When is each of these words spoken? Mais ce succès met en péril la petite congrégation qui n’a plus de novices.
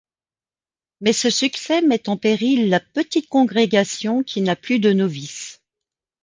Mais 1.01 1.13
ce 1.13 1.29
succès 1.29 1.83
met 1.83 2.09
en 2.09 2.17
péril 2.17 2.69
la 2.69 2.79
petite 2.79 3.29
congrégation 3.29 4.23
qui 4.23 4.41
n’a 4.41 4.55
plus 4.55 4.79
de 4.79 4.91
novices. 4.93 5.61